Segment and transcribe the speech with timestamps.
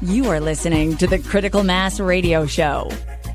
[0.00, 2.88] You are listening to the Critical Mass Radio Show,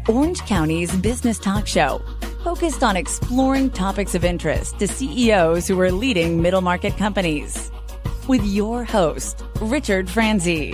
[0.08, 2.02] Orange County's business talk show,
[2.42, 7.70] focused on exploring topics of interest to CEOs who are leading middle market companies.
[8.30, 10.74] With your host, Richard Franzi.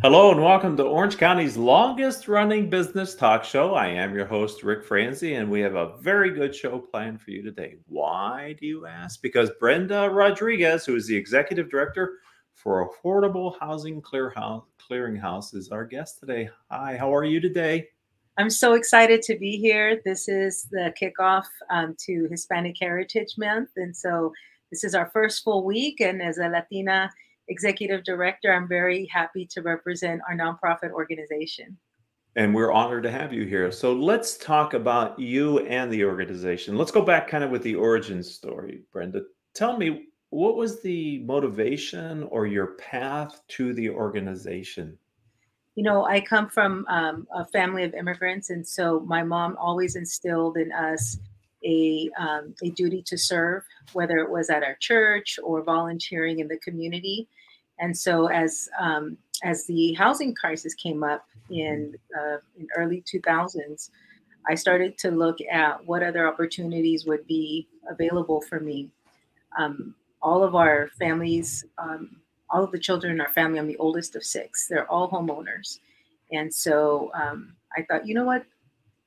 [0.00, 3.74] Hello and welcome to Orange County's longest running business talk show.
[3.74, 7.30] I am your host, Ric Franzi, and we have a very good show planned for
[7.30, 7.76] you today.
[7.88, 9.20] Why do you ask?
[9.20, 12.20] Because Brenda Rodriguez, who is the executive director
[12.66, 16.50] for Affordable Housing Clear House, Clearinghouse, is our guest today.
[16.68, 17.86] Hi, how are you today?
[18.38, 20.02] I'm so excited to be here.
[20.04, 23.68] This is the kickoff um, to Hispanic Heritage Month.
[23.76, 24.32] And so
[24.72, 26.00] this is our first full week.
[26.00, 27.08] And as a Latina
[27.46, 31.78] executive director, I'm very happy to represent our nonprofit organization.
[32.34, 33.70] And we're honored to have you here.
[33.70, 36.76] So let's talk about you and the organization.
[36.76, 39.22] Let's go back kind of with the origin story, Brenda.
[39.54, 44.98] Tell me, what was the motivation or your path to the organization?
[45.74, 49.94] You know, I come from um, a family of immigrants, and so my mom always
[49.94, 51.18] instilled in us
[51.64, 56.48] a, um, a duty to serve, whether it was at our church or volunteering in
[56.48, 57.28] the community.
[57.78, 63.90] And so, as um, as the housing crisis came up in uh, in early 2000s,
[64.48, 68.88] I started to look at what other opportunities would be available for me.
[69.58, 69.94] Um,
[70.26, 72.16] all of our families, um,
[72.50, 75.78] all of the children in our family, I'm the oldest of six, they're all homeowners.
[76.32, 78.44] And so um, I thought, you know what?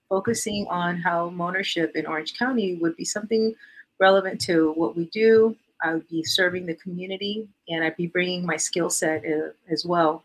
[0.07, 3.53] Focusing on how ownership in Orange County would be something
[3.99, 5.57] relevant to what we do.
[5.83, 9.85] I would be serving the community and I'd be bringing my skill set uh, as
[9.85, 10.23] well.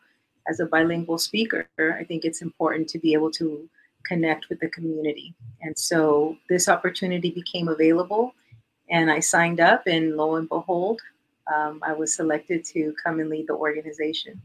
[0.49, 3.69] As a bilingual speaker, I think it's important to be able to
[4.07, 5.35] connect with the community.
[5.61, 8.33] And so this opportunity became available
[8.91, 11.01] and I signed up, and lo and behold,
[11.53, 14.41] um, I was selected to come and lead the organization.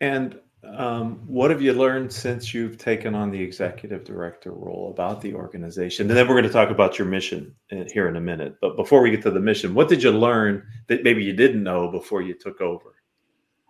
[0.00, 0.38] And
[0.76, 5.34] um, what have you learned since you've taken on the executive director role about the
[5.34, 6.08] organization?
[6.08, 8.56] And then we're going to talk about your mission here in a minute.
[8.60, 11.62] But before we get to the mission, what did you learn that maybe you didn't
[11.62, 12.94] know before you took over?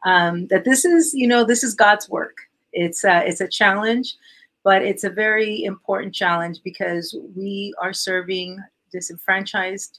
[0.05, 2.37] Um, that this is, you know, this is God's work.
[2.73, 4.17] It's a, it's a challenge,
[4.63, 8.59] but it's a very important challenge because we are serving
[8.95, 9.99] disenfranchised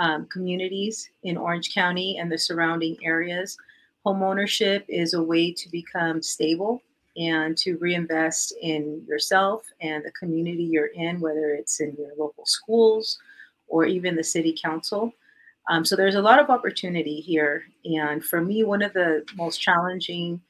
[0.00, 3.56] um, communities in Orange County and the surrounding areas.
[4.04, 6.82] Homeownership is a way to become stable
[7.16, 12.44] and to reinvest in yourself and the community you're in, whether it's in your local
[12.44, 13.18] schools
[13.68, 15.12] or even the city council.
[15.70, 17.64] Um, so there's a lot of opportunity here.
[17.84, 20.40] And for me, one of the most challenging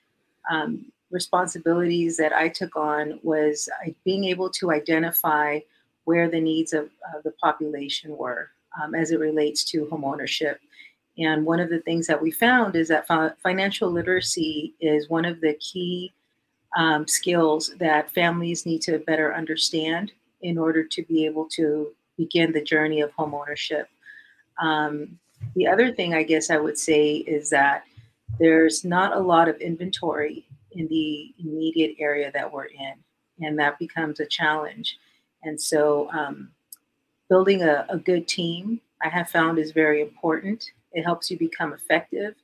[0.51, 5.61] um, responsibilities that I took on was uh, being able to identify
[6.05, 10.57] where the needs of, of the population were um, as it relates to homeownership.
[11.19, 15.25] And one of the things that we found is that fi- financial literacy is one
[15.25, 16.13] of the key
[16.77, 22.53] um, skills that families need to better understand in order to be able to begin
[22.53, 23.85] the journey of homeownership.
[24.61, 25.19] Um,
[25.55, 27.85] the other thing I guess I would say is that
[28.39, 32.95] there's not a lot of inventory in the immediate area that we're in,
[33.41, 34.99] and that becomes a challenge.
[35.43, 36.51] And so, um,
[37.29, 40.71] building a, a good team, I have found is very important.
[40.93, 42.35] It helps you become effective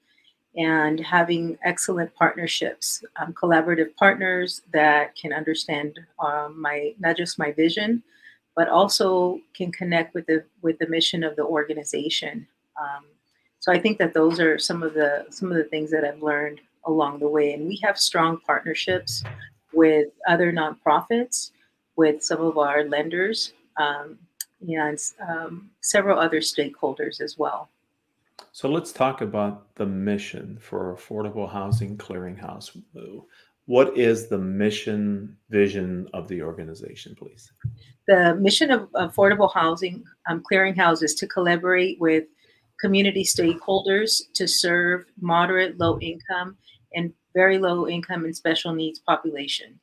[0.57, 7.53] and having excellent partnerships, um, collaborative partners that can understand um, my not just my
[7.53, 8.03] vision,
[8.57, 12.47] but also can connect with the with the mission of the organization.
[12.81, 13.05] Um,
[13.61, 16.23] so I think that those are some of the some of the things that I've
[16.23, 19.23] learned along the way, and we have strong partnerships
[19.73, 21.51] with other nonprofits
[21.99, 24.17] with some of our lenders um,
[24.67, 24.99] and
[25.29, 27.69] um, several other stakeholders as well.
[28.53, 32.81] So let's talk about the mission for Affordable Housing Clearinghouse.
[33.67, 37.53] What is the mission vision of the organization, please?
[38.07, 42.25] The mission of Affordable Housing um, Clearinghouse is to collaborate with
[42.81, 46.57] community stakeholders to serve moderate, low income,
[46.95, 49.79] and very low income and special needs population.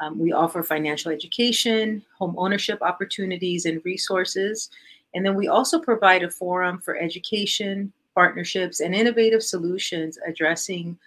[0.00, 4.70] Um, we offer financial education, home ownership opportunities, and resources.
[5.14, 10.98] And then we also provide a forum for education, partnerships, and innovative solutions addressing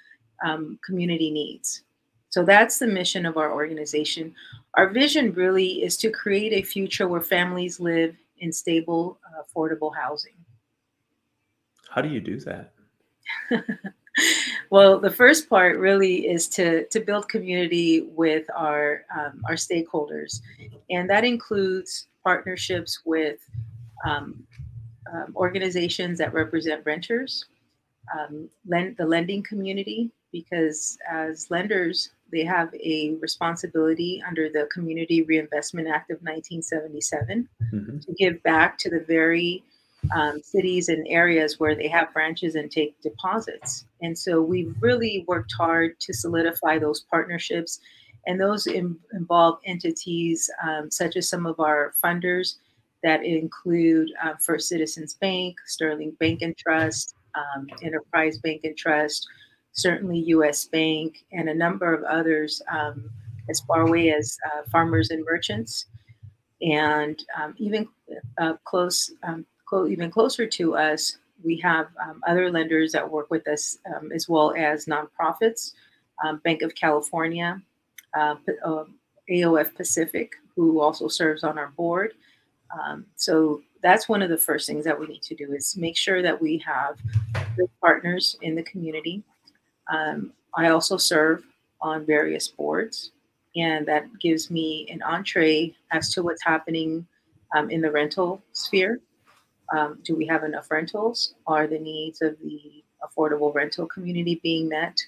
[0.45, 1.83] um, community needs.
[2.29, 4.33] So that's the mission of our organization.
[4.75, 9.95] Our vision really is to create a future where families live in stable, uh, affordable
[9.95, 10.35] housing.
[11.89, 12.73] How do you do that?
[14.69, 20.41] well, the first part really is to to build community with our um, our stakeholders,
[20.89, 23.39] and that includes partnerships with
[24.05, 24.45] um,
[25.13, 27.45] um, organizations that represent renters,
[28.17, 35.21] um, lend, the lending community, because as lenders, they have a responsibility under the Community
[35.23, 37.99] Reinvestment Act of 1977 mm-hmm.
[37.99, 39.63] to give back to the very
[40.15, 43.85] um, cities and areas where they have branches and take deposits.
[44.01, 47.79] And so we've really worked hard to solidify those partnerships.
[48.25, 52.55] And those in, involve entities um, such as some of our funders
[53.03, 59.27] that include uh, First Citizens Bank, Sterling Bank and Trust, um, Enterprise Bank and Trust,
[59.71, 63.09] certainly US Bank, and a number of others um,
[63.49, 65.85] as far away as uh, Farmers and Merchants.
[66.61, 67.87] And um, even
[68.39, 69.45] uh, close um,
[69.87, 74.27] even closer to us, we have um, other lenders that work with us, um, as
[74.27, 75.73] well as nonprofits,
[76.23, 77.61] um, Banc of California,
[78.17, 78.35] uh,
[78.65, 78.85] uh,
[79.29, 82.13] AOF Pacific, who also serves on our board.
[82.77, 85.95] Um, so that's one of the first things that we need to do is make
[85.95, 86.97] sure that we have
[87.55, 89.23] good partners in the community.
[89.91, 91.43] Um, I also serve
[91.81, 93.11] on various boards,
[93.55, 97.05] and that gives me an entree as to what's happening
[97.55, 98.99] um, in the rental sphere.
[99.75, 101.33] Um, do we have enough rentals?
[101.45, 104.99] Are the needs of the affordable rental community being met?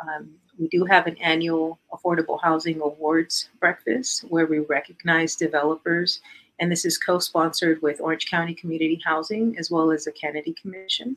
[0.00, 6.20] Um, we do have an annual Affordable Housing Awards breakfast where we recognize developers,
[6.58, 10.54] and this is co sponsored with Orange County Community Housing as well as the Kennedy
[10.60, 11.16] Commission.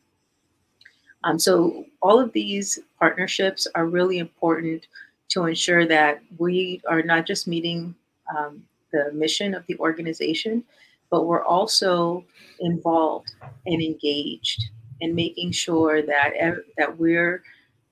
[1.23, 4.87] Um, so, all of these partnerships are really important
[5.29, 7.95] to ensure that we are not just meeting
[8.35, 10.63] um, the mission of the organization,
[11.09, 12.25] but we're also
[12.59, 13.31] involved
[13.65, 14.63] and engaged
[15.01, 16.33] in making sure that
[16.77, 17.43] that we're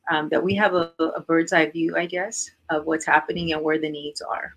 [0.10, 3.62] um, that we have a, a bird's eye view, I guess, of what's happening and
[3.62, 4.56] where the needs are.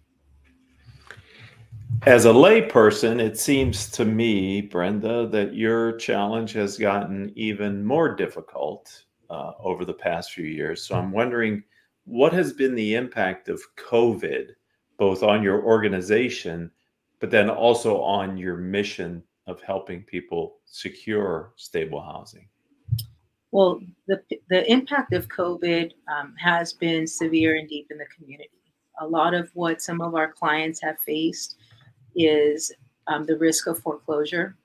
[2.04, 8.14] As a layperson, it seems to me, Brenda, that your challenge has gotten even more
[8.14, 10.86] difficult uh, over the past few years.
[10.86, 11.62] So I'm wondering
[12.04, 14.50] what has been the impact of COVID,
[14.98, 16.70] both on your organization
[17.20, 22.48] but then also on your mission of helping people secure stable housing?
[23.52, 24.20] Well, the,
[24.50, 28.50] the impact of COVID um, has been severe and deep in the community.
[29.00, 31.56] A lot of what some of our clients have faced
[32.14, 32.72] is
[33.06, 34.56] um, the risk of foreclosure.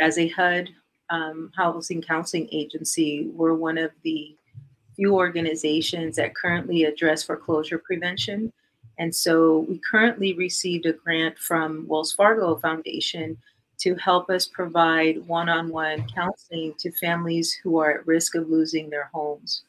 [0.00, 0.68] As a HUD
[1.10, 4.36] um, housing counseling agency, we're one of the
[4.94, 8.52] few organizations that currently address foreclosure prevention
[8.98, 13.36] and so we currently received a grant from Wells Fargo Foundation
[13.78, 18.48] to help us provide one on one counseling to families who are at risk of
[18.48, 19.62] losing their homes.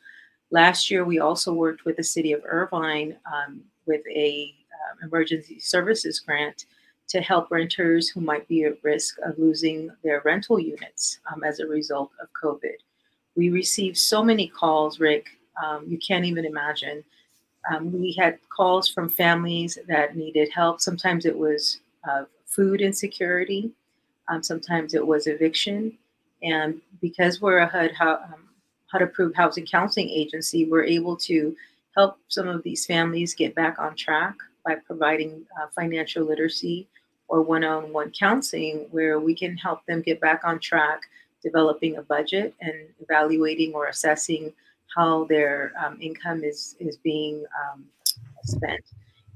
[0.50, 5.60] Last year, we also worked with the city of Irvine um, with a uh, emergency
[5.60, 6.66] services grant
[7.10, 11.60] to help renters who might be at risk of losing their rental units um, as
[11.60, 12.76] a result of COVID.
[13.36, 15.28] We received so many calls, Ric,
[15.64, 17.04] um, you can't even imagine.
[17.70, 20.82] Um, we had calls from families that needed help.
[20.82, 21.80] Sometimes it was
[22.10, 23.72] uh, food insecurity,
[24.30, 25.98] um, sometimes it was eviction.
[26.44, 28.50] And because we're a HUD, um,
[28.88, 31.56] HUD approved housing counseling agency, we're able to
[31.96, 34.36] help some of these families get back on track
[34.66, 36.88] by providing uh, financial literacy
[37.28, 41.02] or one on one counseling where we can help them get back on track,
[41.42, 44.54] developing a budget and evaluating or assessing
[44.96, 47.86] how their um, income is is being um,
[48.44, 48.84] spent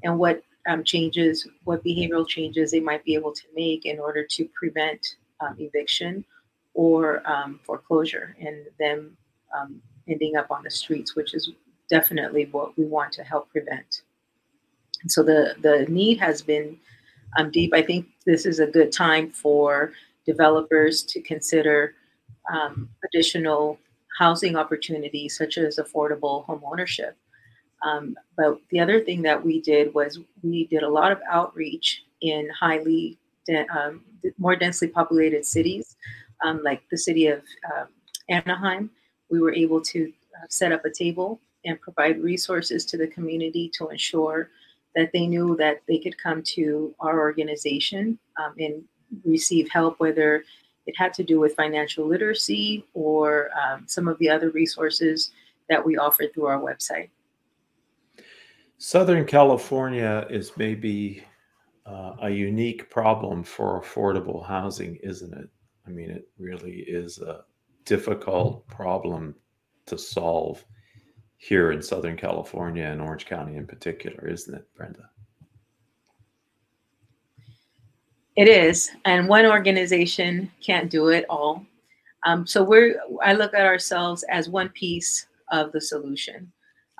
[0.03, 4.25] and what um, changes, what behavioral changes they might be able to make in order
[4.29, 6.23] to prevent um, eviction
[6.73, 9.17] or um, foreclosure and them
[9.57, 11.51] um, ending up on the streets, which is
[11.89, 14.03] definitely what we want to help prevent.
[15.01, 16.77] And so the the need has been
[17.51, 17.73] deep.
[17.73, 19.93] I think this is a good time for
[20.25, 21.95] developers to consider
[23.05, 23.79] additional
[24.21, 27.13] housing opportunities such as affordable home ownership.
[27.87, 32.03] Um, but the other thing that we did was we did a lot of outreach
[32.21, 34.03] in highly de- um,
[34.37, 35.95] more densely populated cities,
[36.45, 37.87] um, like the city of um,
[38.29, 38.91] Anaheim.
[39.31, 43.71] We were able to uh, set up a table and provide resources to the community
[43.77, 44.49] to ensure
[44.95, 48.83] that they knew that they could come to our organization um, and
[49.25, 50.43] receive help, whether
[50.85, 55.31] it had to do with financial literacy or um, some of the other resources
[55.69, 57.09] that we offer through our website.
[58.77, 61.23] Southern California is maybe
[61.85, 65.49] uh, a unique problem for affordable housing, isn't it?
[65.85, 67.41] I mean, it really is a
[67.85, 69.35] difficult problem
[69.85, 70.63] to solve
[71.37, 75.09] here in Southern California and Orange County in particular, isn't it, Brenda?
[78.37, 81.65] It is, and one organization can't do it all.
[82.25, 86.51] Um, so we're I look at ourselves as one piece of the solution.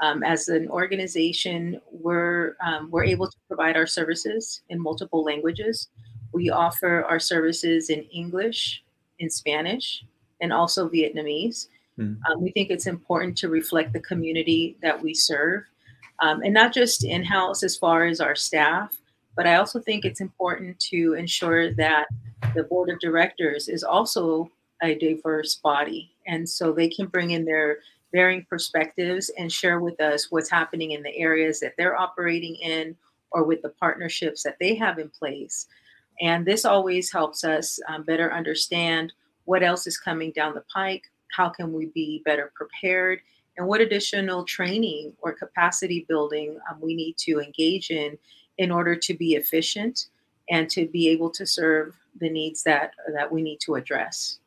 [0.01, 5.89] Um, as an organization, we're um, we're able to provide our services in multiple languages.
[6.33, 8.83] We offer our services in English,
[9.19, 10.03] in Spanish,
[10.41, 11.67] and also Vietnamese.
[11.99, 12.17] Mm.
[12.29, 15.63] Um, we think it's important to reflect the community that we serve,
[16.19, 18.97] um, and not just in house as far as our staff,
[19.35, 22.07] but I also think it's important to ensure that
[22.55, 27.45] the board of directors is also a diverse body, and so they can bring in
[27.45, 27.77] their
[28.11, 32.95] varying perspectives and share with us what's happening in the areas that they're operating in
[33.31, 35.67] or with the partnerships that they have in place.
[36.19, 39.13] And this always helps us um, better understand
[39.45, 43.19] what else is coming down the pike, how can we be better prepared,
[43.57, 48.17] and what additional training or capacity building um, we need to engage in
[48.57, 50.07] in order to be efficient
[50.49, 54.39] and to be able to serve the needs that that we need to address.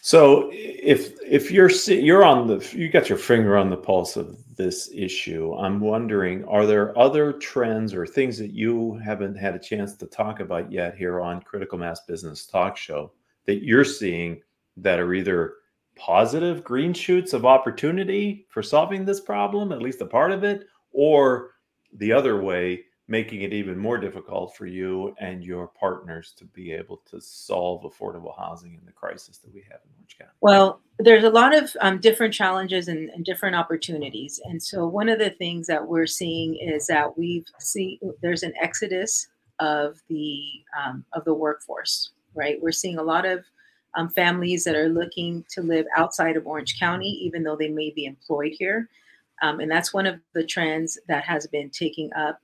[0.00, 4.38] So if if you're you're on the you got your finger on the pulse of
[4.56, 9.58] this issue, I'm wondering are there other trends or things that you haven't had a
[9.58, 13.12] chance to talk about yet here on Critical Mass Business Talk Show
[13.46, 14.40] that you're seeing
[14.76, 15.54] that are either
[15.96, 20.66] positive green shoots of opportunity for solving this problem, at least a part of it,
[20.92, 21.50] or
[21.96, 26.72] the other way making it even more difficult for you and your partners to be
[26.72, 30.30] able to solve affordable housing in the crisis that we have in Orange County?
[30.42, 34.38] Well, there's a lot of um, different challenges and, and, different opportunities.
[34.44, 38.52] And so one of the things that we're seeing is that we've seen there's an
[38.60, 39.28] exodus
[39.58, 40.42] of the
[40.78, 42.60] um, of the workforce, right?
[42.60, 43.42] We're seeing a lot of
[43.94, 47.90] um, families that are looking to live outside of Orange County, even though they may
[47.90, 48.88] be employed here.
[49.42, 52.40] Um, and that's one of the trends that has been taking up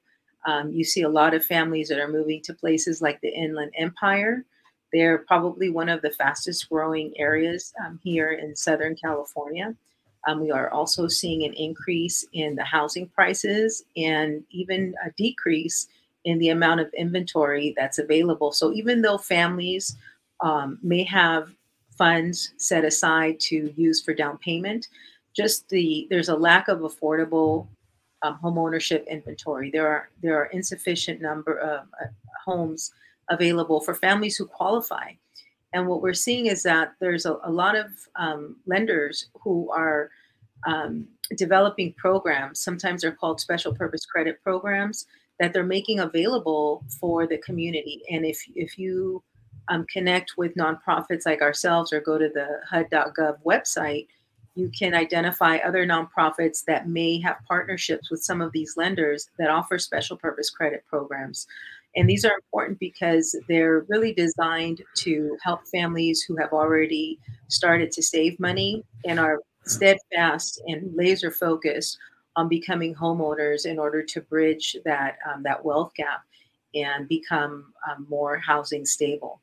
[0.47, 3.73] um, you see a lot of families that are moving to places like the Inland
[3.79, 4.45] Empire.
[4.93, 9.75] They're probably one of the fastest growing areas um, here in Southern California.
[10.27, 15.89] Um, we are also seeing an increase in the housing prices and even a decrease
[16.25, 18.53] in the amount of inventory that's available.
[18.53, 19.97] So even though families
[20.41, 21.51] um, may have
[21.91, 24.89] funds set aside to use for down payment,
[25.35, 27.69] just the there's a lack of affordable
[28.23, 29.71] um, home ownership inventory.
[29.71, 32.07] There are there are insufficient number of uh,
[32.45, 32.93] homes
[33.31, 35.13] available for families who qualify.
[35.73, 37.87] And what we're seeing is that there's a, a lot of
[38.17, 40.11] um, lenders who are
[40.67, 42.61] um, developing programs.
[42.61, 45.07] Sometimes they're called special purpose credit programs
[45.41, 48.03] that they're making available for the community.
[48.11, 49.23] And if if you
[49.69, 54.07] um, connect with nonprofits like ourselves or go to the HUD.gov website,
[54.55, 59.51] you can identify other nonprofits that may have partnerships with some of these lenders that
[59.51, 61.47] offer special purpose credit programs.
[61.97, 67.19] And these are important because they're really designed to help families who have already
[67.49, 71.99] started to save money and are steadfast and laser focused
[72.37, 76.23] on becoming homeowners in order to bridge that um, that wealth gap
[76.75, 79.41] and become um, more housing stable.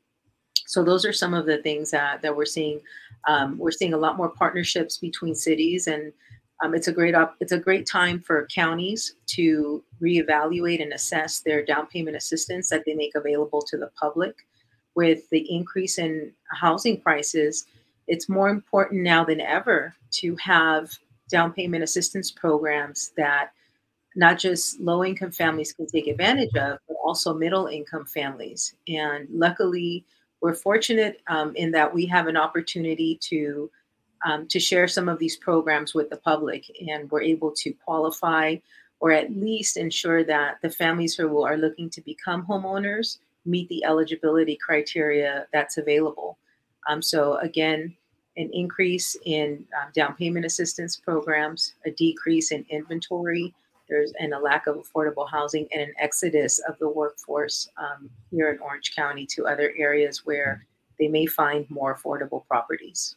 [0.66, 2.80] So those are some of the things that, that we're seeing.
[3.26, 6.12] Um, we're seeing a lot more partnerships between cities, and
[6.62, 11.40] um, it's a great op- it's a great time for counties to reevaluate and assess
[11.40, 14.34] their down payment assistance that they make available to the public.
[14.94, 17.66] With the increase in housing prices,
[18.08, 20.90] it's more important now than ever to have
[21.30, 23.52] down payment assistance programs that
[24.14, 28.74] not just low income families can take advantage of, but also middle income families.
[28.86, 30.04] And luckily,
[30.42, 33.70] we're fortunate um, in that we have an opportunity to
[34.24, 38.56] um, to share some of these programs with the public, and we're able to qualify
[39.00, 43.84] or at least ensure that the families who are looking to become homeowners meet the
[43.84, 46.38] eligibility criteria that's available.
[46.88, 47.96] Um, so again,
[48.36, 53.52] an increase in uh, down payment assistance programs, a decrease in inventory,
[54.18, 58.58] and a lack of affordable housing and an exodus of the workforce um, here in
[58.60, 60.66] Orange County to other areas where
[60.98, 63.16] they may find more affordable properties.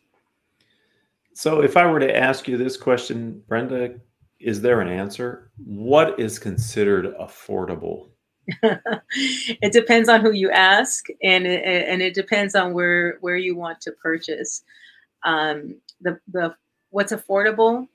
[1.33, 3.95] So, if I were to ask you this question, Brenda,
[4.39, 5.51] is there an answer?
[5.57, 8.09] What is considered affordable?
[8.63, 13.55] it depends on who you ask, and it, and it depends on where where you
[13.55, 14.63] want to purchase.
[15.23, 16.55] Um, the the
[16.91, 17.87] what's affordable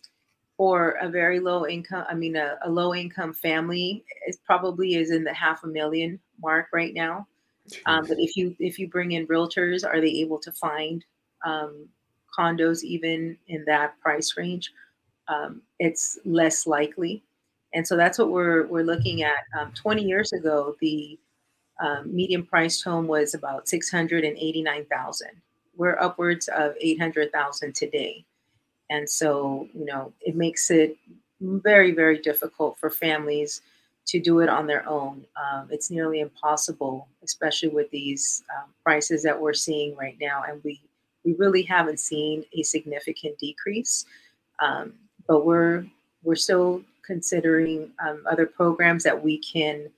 [0.61, 5.11] for a very low income i mean a, a low income family it probably is
[5.11, 7.26] in the half a million mark right now.
[7.87, 11.05] Um, but if you if you bring in realtors are they able to find
[11.45, 11.88] um,
[12.37, 14.73] condos even in that price range?
[15.29, 17.23] Um, it's less likely.
[17.73, 19.45] And so that's what we're we're looking at.
[19.59, 21.19] Um, 20 years ago the
[21.81, 25.29] um, median priced home was about 689000
[25.76, 28.25] we're upwards of 800000 today
[28.91, 30.97] And so, you know, it makes it
[31.41, 33.63] very, very difficult for families
[34.07, 35.25] to do it on their own.
[35.37, 40.43] Um, it's nearly impossible, especially with these um, prices that we're seeing right now.
[40.49, 40.81] And we,
[41.25, 44.05] we really haven't seen a significant decrease.
[44.61, 44.95] Um,
[45.27, 45.87] but we're
[46.23, 49.89] we're still considering um, other programs that we can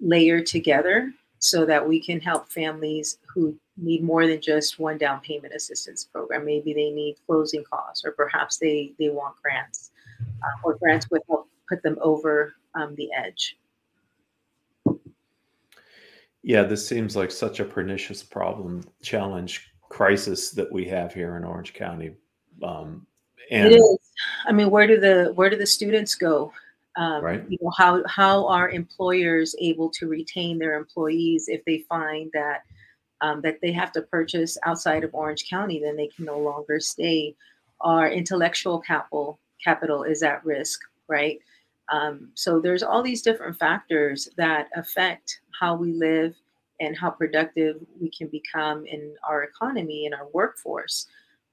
[0.00, 1.12] layer together
[1.46, 6.04] so that we can help families who need more than just one down payment assistance
[6.04, 6.44] program.
[6.44, 11.22] Maybe they need closing costs, or perhaps they they want grants, uh, or grants would
[11.28, 13.58] help put them over um, the edge.
[16.42, 21.44] Yeah, this seems like such a pernicious problem, challenge, crisis that we have here in
[21.44, 22.14] Orange County.
[22.62, 23.06] Um,
[23.50, 23.98] and it is.
[24.46, 26.52] I mean, where do the where do the students go?
[26.96, 27.44] Um, right.
[27.48, 32.62] You know, how how are employers able to retain their employees if they find that
[33.20, 36.80] um, that they have to purchase outside of Orange County, then they can no longer
[36.80, 37.34] stay.
[37.80, 41.38] Our intellectual capital capital is at risk, right?
[41.92, 46.34] Um, so there's all these different factors that affect how we live
[46.80, 51.06] and how productive we can become in our economy and our workforce.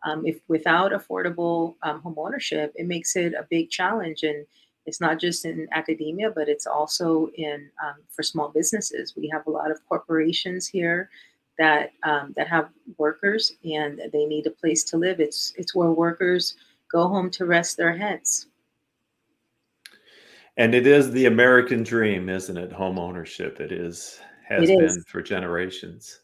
[0.06, 4.46] Um, if without affordable um, home ownership, it makes it a big challenge, and
[4.86, 9.16] it's not just in academia, but it's also in um, for small businesses.
[9.16, 11.10] We have a lot of corporations here
[11.58, 15.20] that um, that have workers, and they need a place to live.
[15.20, 16.56] It's it's where workers
[16.92, 18.48] go home to rest their heads.
[20.58, 22.72] And it is the American dream, isn't it?
[22.72, 23.60] Home ownership.
[23.60, 26.20] It is has it been for generations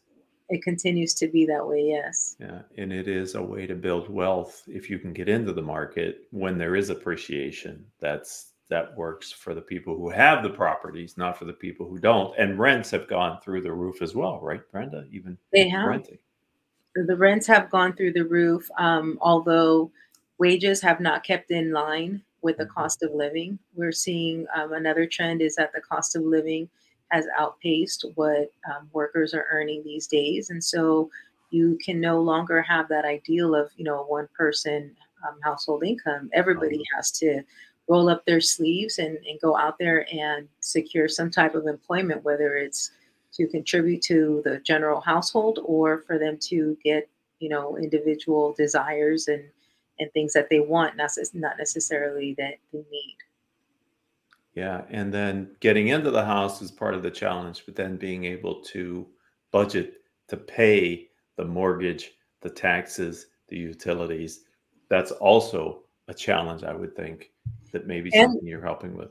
[0.50, 4.10] it continues to be that way yes yeah and it is a way to build
[4.10, 9.30] wealth if you can get into the market when there is appreciation that's that works
[9.30, 12.90] for the people who have the properties not for the people who don't and rents
[12.90, 16.18] have gone through the roof as well right brenda even they have renting
[16.94, 19.90] the rents have gone through the roof um, although
[20.38, 22.72] wages have not kept in line with the mm-hmm.
[22.72, 26.68] cost of living we're seeing um, another trend is that the cost of living
[27.10, 30.50] has outpaced what um, workers are earning these days.
[30.50, 31.10] And so
[31.50, 34.94] you can no longer have that ideal of, you know, one person
[35.26, 36.30] um, household income.
[36.32, 37.42] Everybody has to
[37.90, 42.22] roll up their sleeves and, and go out there and secure some type of employment,
[42.22, 42.92] whether it's
[43.32, 47.08] to contribute to the general household or for them to get,
[47.40, 49.42] you know, individual desires and,
[49.98, 53.16] and things that they want, not, not necessarily that they need.
[54.54, 58.24] Yeah, and then getting into the house is part of the challenge, but then being
[58.24, 59.04] able to
[59.50, 59.94] budget
[60.28, 64.44] to pay the mortgage, the taxes, the utilities,
[64.88, 67.30] that's also a challenge, I would think,
[67.72, 69.10] that maybe something you're helping with.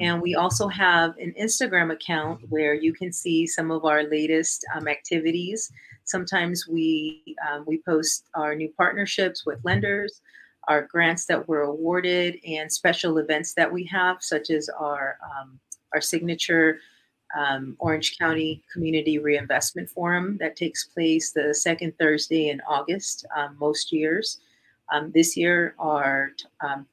[0.00, 4.64] and we also have an Instagram account where you can see some of our latest
[4.74, 5.70] um, activities.
[6.04, 10.20] Sometimes we um, we post our new partnerships with lenders,
[10.68, 15.58] our grants that were awarded, and special events that we have, such as our um,
[15.92, 16.78] our signature
[17.36, 23.56] um, Orange County Community Reinvestment Forum that takes place the second Thursday in August um,
[23.58, 24.38] most years.
[24.92, 26.32] Um, this year, our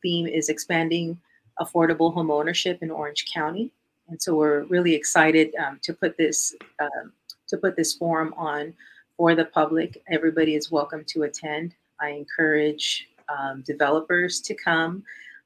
[0.01, 1.19] theme is expanding
[1.59, 3.71] affordable home ownership in Orange County.
[4.07, 7.13] and so we're really excited um, to put this um,
[7.47, 8.73] to put this forum on
[9.21, 10.01] for the public.
[10.09, 11.75] Everybody is welcome to attend.
[11.99, 15.03] I encourage um, developers to come.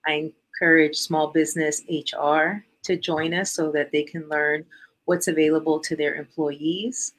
[0.07, 4.63] I encourage small business HR to join us so that they can learn
[5.03, 7.15] what's available to their employees.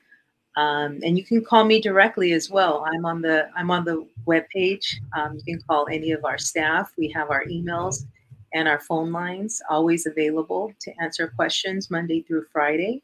[0.57, 2.87] Um, and you can call me directly as well.
[2.90, 4.99] I'm on the I'm on the web page.
[5.14, 6.90] Um, you can call any of our staff.
[6.97, 8.07] We have our emails
[8.55, 13.03] and our phone lines always available to answer questions Monday through Friday.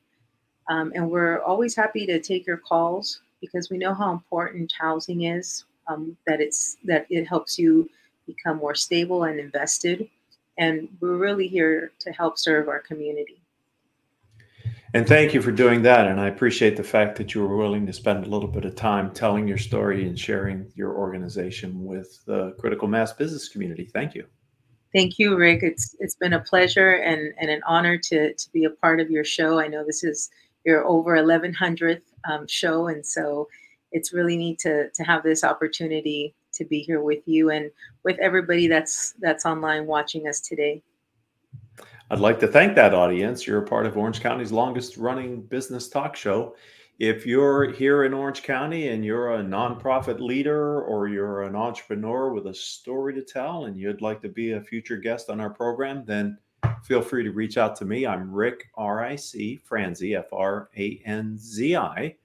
[0.70, 5.24] Um, and we're always happy to take your calls because we know how important housing
[5.24, 5.64] is.
[5.88, 7.90] Um, that it's that it helps you
[8.26, 10.08] become more stable and invested.
[10.56, 13.42] And we're really here to help serve our community.
[14.94, 16.06] And thank you for doing that.
[16.06, 18.76] And I appreciate the fact that you were willing to spend a little bit of
[18.76, 23.86] time telling your story and sharing your organization with the critical mass business community.
[23.86, 24.26] Thank you.
[24.94, 25.62] Thank you, Ric.
[25.62, 29.10] It's it's been a pleasure and, and an honor to to be a part of
[29.10, 29.58] your show.
[29.58, 30.28] I know this is
[30.64, 33.48] your over 1100th um, show, and so
[33.92, 37.70] it's really neat to to have this opportunity to be here with you and
[38.04, 40.82] with everybody that's that's online watching us today.
[42.10, 43.46] I'd like to thank that audience.
[43.46, 46.54] You're a part of Orange County's longest running business talk show.
[46.98, 52.32] If you're here in Orange County and you're a nonprofit leader or you're an entrepreneur
[52.32, 55.50] with a story to tell and you'd like to be a future guest on our
[55.50, 56.36] program, then
[56.82, 58.06] feel free to reach out to me.
[58.06, 62.16] I'm Ric, R I C, Franzi, F R A N Z I.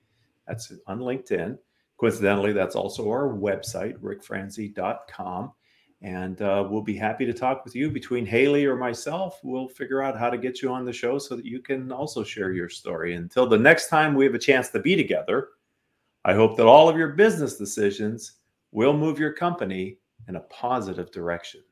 [0.48, 1.58] That's on LinkedIn.
[1.98, 5.52] Coincidentally, that's also our website, ricfranzi.com.
[6.04, 9.40] And uh, we'll be happy to talk with you between Haley or myself.
[9.44, 12.24] We'll figure out how to get you on the show so that you can also
[12.24, 13.16] share your story.
[13.16, 15.50] Until the next time we have a chance to be together,
[16.24, 18.34] I hope that all of your business decisions
[18.72, 21.64] will move your company in a positive direction.